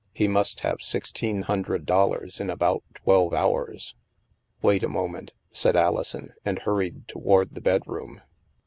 He 0.13 0.27
must 0.27 0.61
have 0.61 0.81
sixteen 0.81 1.43
hundred 1.43 1.85
dollars 1.85 2.39
in 2.39 2.49
about 2.49 2.81
twelve 2.95 3.35
hours." 3.35 3.93
Wait 4.63 4.81
a 4.81 4.89
moment," 4.89 5.31
said 5.51 5.75
Alison, 5.75 6.33
and 6.43 6.57
hurried 6.57 7.07
to 7.09 7.19
ward 7.19 7.53
the 7.53 7.61
bedroom. 7.61 8.19